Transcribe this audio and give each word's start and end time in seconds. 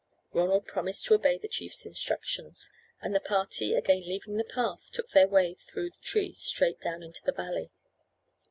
Ronald 0.33 0.65
promised 0.65 1.05
to 1.05 1.13
obey 1.13 1.37
the 1.37 1.47
chief's 1.47 1.85
instructions, 1.85 2.71
and 3.03 3.13
the 3.13 3.19
party, 3.19 3.75
again 3.75 4.01
leaving 4.01 4.37
the 4.37 4.43
path, 4.43 4.89
took 4.91 5.11
their 5.11 5.27
way 5.27 5.53
through 5.53 5.91
the 5.91 5.99
trees 6.01 6.39
straight 6.39 6.79
down 6.81 7.03
into 7.03 7.21
the 7.23 7.31
valley. 7.31 7.69